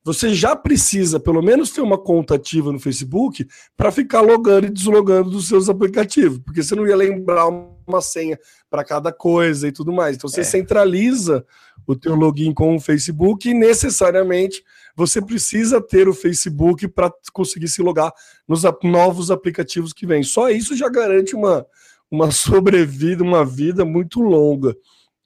[0.05, 4.71] Você já precisa, pelo menos, ter uma conta ativa no Facebook para ficar logando e
[4.71, 8.39] deslogando dos seus aplicativos, porque você não ia lembrar uma senha
[8.71, 10.17] para cada coisa e tudo mais.
[10.17, 10.45] Então você é.
[10.45, 11.45] centraliza
[11.87, 14.63] o teu login com o Facebook e necessariamente
[14.95, 18.13] você precisa ter o Facebook para conseguir se logar
[18.47, 20.23] nos novos aplicativos que vêm.
[20.23, 21.67] Só isso já garante uma,
[22.11, 24.77] uma sobrevida, uma vida muito longa.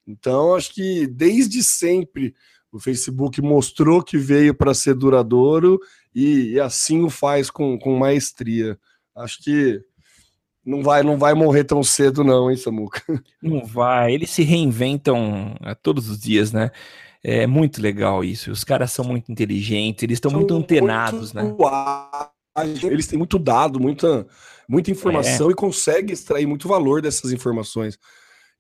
[0.06, 2.34] Então, acho que desde sempre
[2.70, 5.80] o Facebook mostrou que veio para ser duradouro
[6.14, 8.78] e, e, assim o faz com, com maestria.
[9.14, 9.82] Acho que
[10.66, 13.00] não vai, não vai morrer tão cedo, não, hein, Samuca?
[13.40, 14.12] Não vai.
[14.12, 16.72] Eles se reinventam a todos os dias, né?
[17.22, 18.50] É muito legal isso.
[18.50, 22.87] Os caras são muito inteligentes, eles estão muito antenados, muito né?
[22.90, 24.26] Eles têm muito dado, muita,
[24.68, 25.52] muita informação é.
[25.52, 27.96] e conseguem extrair muito valor dessas informações.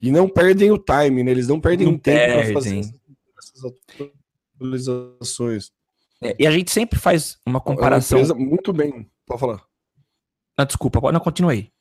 [0.00, 1.30] E não perdem o time, né?
[1.32, 2.80] Eles não perdem não tempo para fazer
[3.38, 3.72] essas
[4.60, 5.72] atualizações.
[6.22, 8.18] É, e a gente sempre faz uma comparação.
[8.18, 9.62] É uma muito bem, pode falar.
[10.56, 11.75] Ah, desculpa, não, continue aí.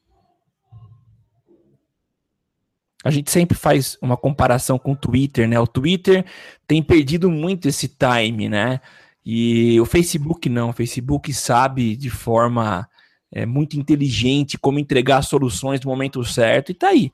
[3.05, 5.59] A gente sempre faz uma comparação com o Twitter, né?
[5.59, 6.25] O Twitter
[6.67, 8.81] tem perdido muito esse time, né?
[9.23, 10.71] E o Facebook não.
[10.71, 12.89] O Facebook sabe de forma
[13.31, 17.11] é, muito inteligente como entregar soluções no momento certo e tá aí.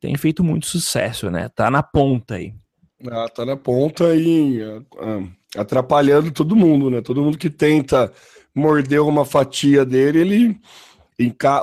[0.00, 1.48] Tem feito muito sucesso, né?
[1.48, 2.54] Tá na ponta aí.
[3.10, 7.00] Ah, tá na ponta e uh, atrapalhando todo mundo, né?
[7.00, 8.12] Todo mundo que tenta
[8.54, 10.60] morder uma fatia dele, ele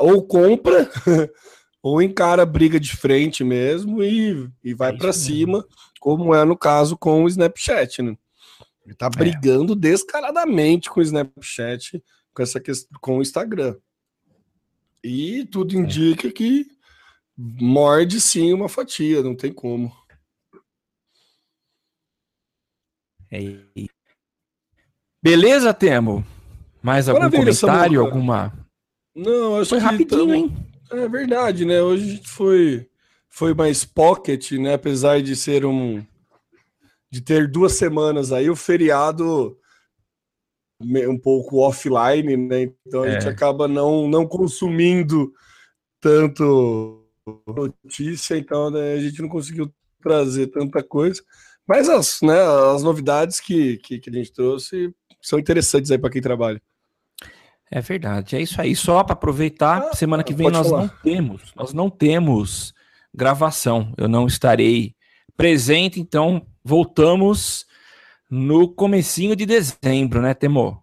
[0.01, 0.89] ou compra
[1.81, 5.65] ou encara a briga de frente mesmo e, e vai é para cima,
[5.99, 8.17] como é no caso com o Snapchat, né?
[8.85, 9.09] Ele tá é.
[9.09, 9.75] brigando é.
[9.75, 13.75] descaradamente com o Snapchat, com essa questão, com o Instagram.
[15.03, 15.79] E tudo é.
[15.79, 16.31] indica é.
[16.31, 16.67] que
[17.37, 19.91] morde sim uma fatia, não tem como.
[23.31, 23.57] É.
[25.23, 26.25] Beleza, Temo?
[26.81, 28.53] Mais algum comentário, alguma?
[29.15, 30.70] Não, acho Foi que rapidinho, hein?
[30.91, 31.82] É verdade, né?
[31.82, 32.89] Hoje a gente foi,
[33.30, 34.73] foi mais pocket, né?
[34.73, 36.06] Apesar de ser um.
[37.10, 39.58] de ter duas semanas aí, o feriado
[40.82, 42.73] um pouco offline, né?
[42.86, 43.12] Então a é.
[43.12, 45.32] gente acaba não, não consumindo
[45.99, 47.06] tanto
[47.47, 51.21] notícia, então né, a gente não conseguiu trazer tanta coisa.
[51.67, 52.41] Mas as, né,
[52.73, 56.62] as novidades que, que, que a gente trouxe são interessantes aí para quem trabalha.
[57.73, 58.75] É verdade, é isso aí.
[58.75, 60.81] Só para aproveitar, ah, semana que vem nós falar.
[60.81, 62.73] não temos, nós não temos
[63.15, 63.93] gravação.
[63.97, 64.93] Eu não estarei
[65.38, 67.65] presente, então voltamos
[68.29, 70.81] no comecinho de dezembro, né, Temor?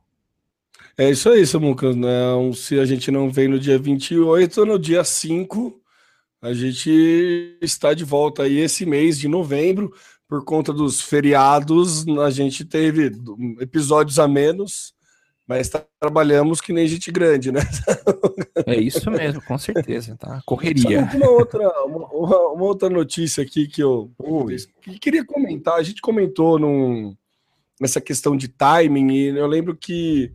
[0.96, 1.92] É isso aí, Samuca.
[1.92, 2.08] Né?
[2.54, 5.80] Se a gente não vem no dia 28, no dia 5,
[6.40, 9.92] a gente está de volta aí esse mês de novembro.
[10.26, 13.12] Por conta dos feriados, a gente teve
[13.60, 14.96] episódios a menos
[15.48, 17.60] mas trabalhamos que nem gente grande, né?
[18.66, 20.42] É isso mesmo, com certeza, tá?
[20.44, 21.08] Correria.
[21.14, 24.12] uma outra, uma, uma, outra notícia aqui que eu
[24.82, 25.76] que queria comentar.
[25.76, 27.16] A gente comentou num,
[27.80, 30.30] nessa questão de timing, e eu lembro que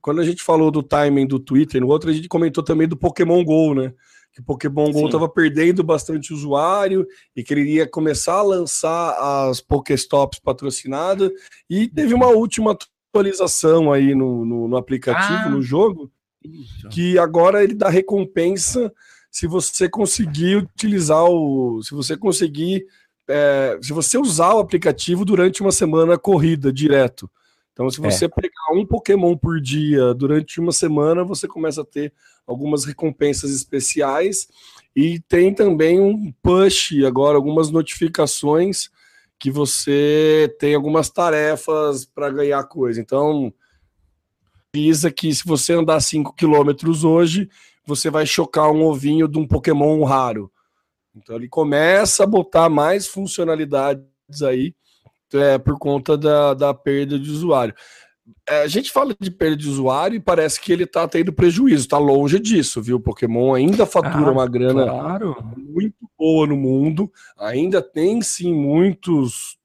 [0.00, 2.96] quando a gente falou do timing do Twitter, no outro a gente comentou também do
[2.96, 3.92] Pokémon GO, né?
[4.32, 9.48] Que o Pokémon GO estava perdendo bastante usuário e que ele iria começar a lançar
[9.48, 11.30] as Pokéstops patrocinadas.
[11.68, 12.76] E teve uma última
[13.12, 16.10] atualização aí no, no, no aplicativo, ah, no jogo,
[16.90, 18.92] que agora ele dá recompensa
[19.30, 21.82] se você conseguir utilizar o.
[21.82, 22.86] Se você conseguir.
[23.28, 27.30] É, se você usar o aplicativo durante uma semana corrida direto.
[27.72, 28.28] Então, se você é.
[28.28, 32.12] pegar um Pokémon por dia durante uma semana, você começa a ter
[32.46, 34.48] algumas recompensas especiais.
[34.94, 38.90] E tem também um push agora, algumas notificações
[39.42, 43.00] que você tem algumas tarefas para ganhar coisa.
[43.00, 43.52] Então,
[44.72, 47.50] avisa que se você andar 5 quilômetros hoje,
[47.84, 50.48] você vai chocar um ovinho de um Pokémon raro.
[51.12, 54.76] Então ele começa a botar mais funcionalidades aí
[55.34, 57.74] é, por conta da, da perda de usuário.
[58.48, 61.82] É, a gente fala de perda de usuário e parece que ele está tendo prejuízo,
[61.84, 62.96] está longe disso, viu?
[62.96, 65.36] O Pokémon ainda fatura ah, uma grana claro.
[65.56, 69.58] muito boa no mundo, ainda tem sim muitos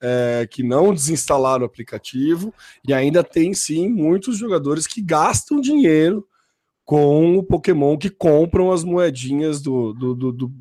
[0.00, 2.52] é, que não desinstalaram o aplicativo,
[2.86, 6.26] e ainda tem sim muitos jogadores que gastam dinheiro
[6.84, 10.52] com o Pokémon, que compram as moedinhas do, do, do, do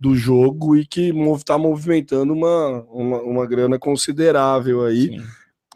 [0.00, 5.20] do jogo e que está movimentando uma, uma, uma, grana considerável aí.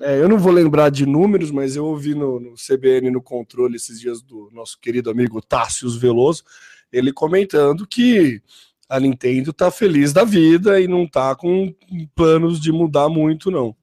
[0.02, 3.76] É, eu não vou lembrar de números, mas eu ouvi no, no, CBN no controle
[3.76, 6.42] esses dias do nosso querido amigo Tássius Veloso,
[6.92, 8.42] ele comentando que
[8.88, 11.72] a Nintendo está feliz da vida e não está com
[12.16, 13.76] planos de mudar muito, não.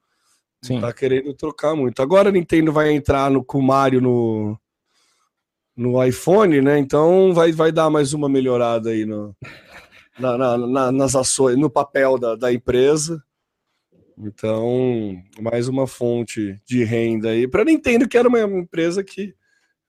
[0.62, 0.73] Sim.
[0.73, 2.01] Não tá querendo trocar muito.
[2.01, 4.60] Agora a Nintendo vai entrar no, com o Mario no,
[5.73, 6.77] no iPhone, né?
[6.77, 9.34] Então vai, vai dar mais uma melhorada aí no,
[10.19, 13.23] na, na, na, nas ações, no papel da, da empresa.
[14.19, 17.47] Então, mais uma fonte de renda aí.
[17.47, 19.34] Para Nintendo, que era uma empresa que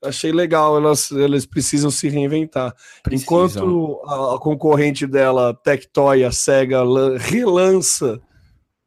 [0.03, 2.75] achei legal, elas, elas precisam se reinventar.
[3.03, 3.25] Precisam.
[3.25, 6.83] Enquanto a, a, concorrente dela, Tectoy, a SEGA,
[7.19, 8.21] relança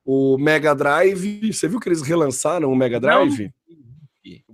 [0.05, 1.53] o Mega Drive.
[1.53, 3.51] Você viu que eles relançaram o Mega Drive?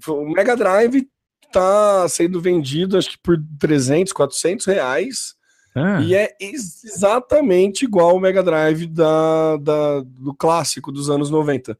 [0.07, 0.15] Não.
[0.15, 1.07] O Mega Drive
[1.45, 5.35] está sendo vendido, acho que por 300, 400 reais.
[5.75, 6.01] Ah.
[6.01, 11.77] E é ex exatamente igual o Mega Drive da, da, do clássico dos anos 90.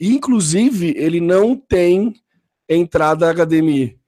[0.00, 2.14] Inclusive, ele não tem
[2.68, 3.98] entrada HDMI.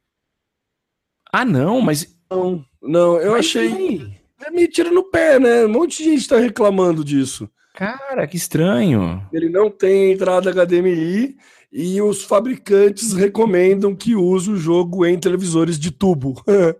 [1.33, 2.17] Ah, não, mas.
[2.31, 4.13] Não, não eu mas achei.
[4.45, 5.65] É me tira no pé, né?
[5.65, 7.49] Um monte de gente tá reclamando disso.
[7.75, 9.27] Cara, que estranho.
[9.33, 11.37] Ele não tem entrada HDMI
[11.73, 16.35] e os fabricantes recomendam que use o jogo em televisores de tubo.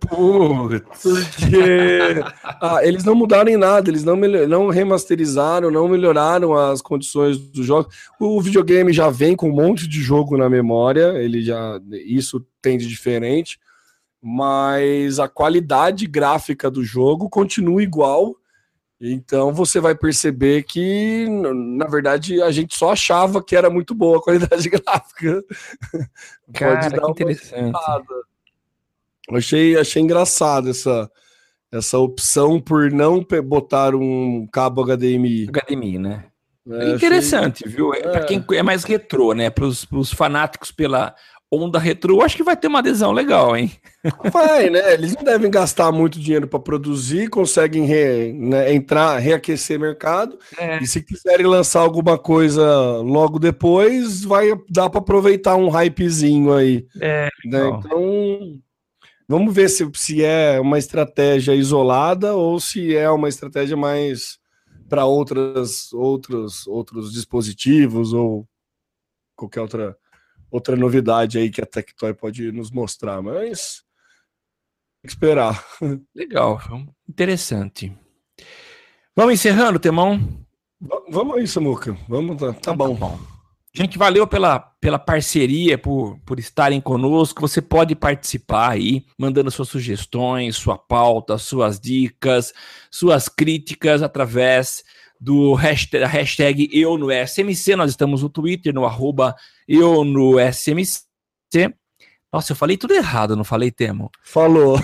[1.01, 2.23] Porque
[2.61, 7.63] ah, eles não mudaram em nada, eles não, não remasterizaram, não melhoraram as condições do
[7.63, 7.89] jogo.
[8.19, 12.77] O videogame já vem com um monte de jogo na memória, ele já isso tem
[12.77, 13.59] de diferente,
[14.21, 18.35] mas a qualidade gráfica do jogo continua igual
[19.11, 24.17] então você vai perceber que, na verdade, a gente só achava que era muito boa
[24.17, 25.43] a qualidade gráfica.
[26.53, 27.77] Cara, que interessante.
[29.29, 31.11] Achei, achei engraçado essa,
[31.69, 35.47] essa opção por não botar um cabo HDMI.
[35.47, 36.25] HDMI, né?
[36.69, 37.75] É, interessante, achei...
[37.75, 37.93] viu?
[37.93, 38.01] É.
[38.01, 39.49] Para quem é mais retrô, né?
[39.49, 41.13] Para os fanáticos pela
[41.53, 43.71] onda retrô, acho que vai ter uma adesão legal, hein?
[44.31, 44.93] Vai, né?
[44.93, 50.37] Eles não devem gastar muito dinheiro para produzir, conseguem re, né, entrar, reaquecer mercado.
[50.57, 50.81] É.
[50.81, 56.85] E se quiserem lançar alguma coisa logo depois, vai dar para aproveitar um hypezinho aí.
[56.99, 57.67] É, né?
[57.67, 58.59] Então,
[59.27, 64.37] vamos ver se, se é uma estratégia isolada ou se é uma estratégia mais
[64.89, 68.47] para outras outros outros dispositivos ou
[69.35, 69.97] qualquer outra
[70.53, 73.83] outra novidade aí que a Tectoy pode nos mostrar, mas
[75.01, 75.65] tem que esperar.
[76.15, 76.61] Legal,
[77.09, 77.91] interessante.
[79.15, 80.45] Vamos encerrando, Temão?
[81.09, 81.97] Vamos aí, Samuca.
[82.07, 82.95] Vamos, tá, tá, então, bom.
[82.95, 83.19] tá bom.
[83.75, 87.41] Gente, valeu pela, pela parceria, por, por estarem conosco.
[87.41, 92.53] Você pode participar aí, mandando suas sugestões, sua pauta, suas dicas,
[92.91, 94.83] suas críticas através
[95.19, 97.75] do hashtag, hashtag eu no SMC.
[97.75, 99.35] Nós estamos no Twitter, no arroba
[99.67, 101.03] eu no SMC.
[102.31, 104.09] Nossa, eu falei tudo errado, não falei, Temo?
[104.23, 104.79] Falou.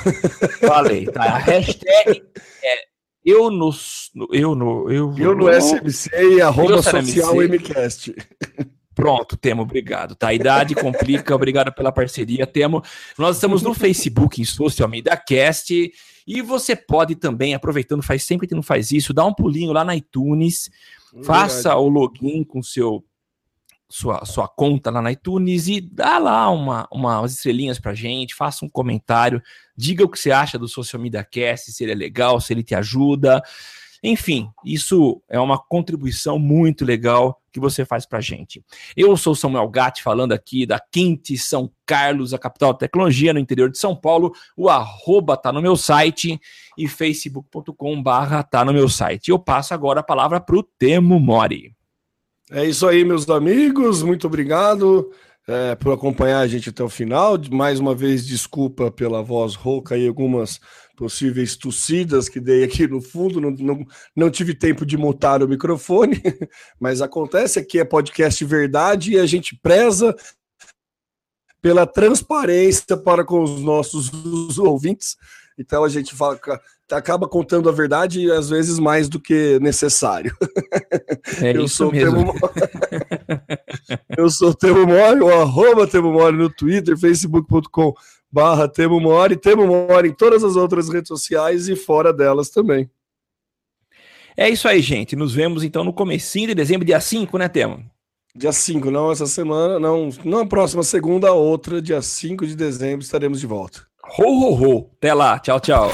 [0.59, 1.23] Falei, tá.
[1.23, 2.23] A hashtag
[2.63, 2.89] é
[3.25, 3.71] eu no.
[4.31, 4.91] Eu no.
[4.91, 8.15] Eu, eu no, no SMC e arroba social MCast.
[8.99, 10.13] Pronto, Temo, obrigado.
[10.13, 12.83] Tá, a idade complica, obrigado pela parceria, Temo.
[13.17, 15.93] Nós estamos no Facebook, em Social Media Cast,
[16.27, 19.85] e você pode também, aproveitando, faz sempre que não faz isso, dá um pulinho lá
[19.85, 20.69] na iTunes,
[21.23, 23.01] faça o login com seu
[23.87, 28.35] sua, sua conta lá na iTunes e dá lá uma, uma, umas estrelinhas pra gente,
[28.35, 29.41] faça um comentário,
[29.75, 32.63] diga o que você acha do Social Media Cast, se ele é legal, se ele
[32.63, 33.41] te ajuda.
[34.03, 38.63] Enfim, isso é uma contribuição muito legal que você faz para a gente.
[38.95, 43.39] Eu sou Samuel Gatti, falando aqui da Quinte São Carlos, a capital da tecnologia, no
[43.39, 44.31] interior de São Paulo.
[44.55, 46.39] O arroba tá no meu site
[46.77, 49.29] e facebook.com barra tá no meu site.
[49.29, 51.75] Eu passo agora a palavra para o Temo Mori.
[52.51, 54.01] É isso aí, meus amigos.
[54.01, 55.11] Muito obrigado
[55.47, 57.35] é, por acompanhar a gente até o final.
[57.51, 60.59] Mais uma vez, desculpa pela voz rouca e algumas
[60.99, 65.47] possíveis tossidas que dei aqui no fundo, não, não, não tive tempo de mutar o
[65.47, 66.21] microfone,
[66.77, 70.13] mas acontece aqui é podcast verdade e a gente preza
[71.61, 74.11] pela transparência para com os nossos
[74.59, 75.15] ouvintes.
[75.57, 76.37] Então a gente fala,
[76.91, 80.35] acaba contando a verdade e às vezes mais do que necessário.
[81.41, 82.33] É eu sou mesmo.
[84.17, 87.93] Eu sou o Temo Mori, o arroba Temo Mori no Twitter, facebook.com
[88.31, 92.89] barra Temo Mori, Temo Mori em todas as outras redes sociais e fora delas também.
[94.37, 95.15] É isso aí, gente.
[95.15, 97.83] Nos vemos então no comecinho de dezembro, dia 5, né, Temo?
[98.35, 102.55] Dia 5, não essa semana, não, não a próxima segunda, a outra, dia 5 de
[102.55, 103.81] dezembro, estaremos de volta.
[104.17, 104.89] Ho, ho, ho.
[104.97, 105.37] Até lá.
[105.39, 105.91] Tchau, tchau.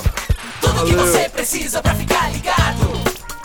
[0.62, 0.86] Tudo Valeu.
[0.86, 2.88] que você precisa para ficar ligado.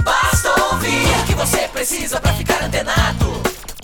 [0.04, 3.26] Basta ouvir o que você precisa para ficar antenado.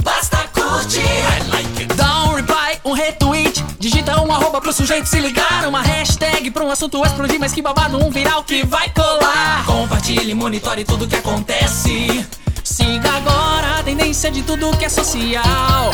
[0.03, 1.01] Basta curtir.
[1.01, 1.95] I like it.
[1.97, 3.46] Dá um reply, um retweet
[3.79, 5.67] Digita um arroba pro sujeito se ligar.
[5.67, 9.65] Uma hashtag pra um assunto explodir, mas que babado, um viral que vai colar.
[9.67, 12.27] Compartilhe, monitore tudo que acontece.
[12.65, 15.91] Siga agora a tendência de tudo que é social.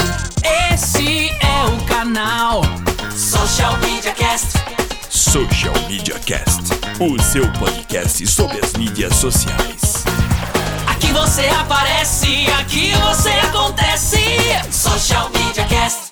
[0.72, 2.62] Esse é o canal
[3.14, 4.58] Social Media Cast.
[5.10, 6.62] Social Media Cast,
[6.98, 10.04] o seu podcast sobre as mídias sociais.
[10.86, 14.18] Aqui você aparece, aqui você acontece.
[14.70, 16.11] Social Media Cast.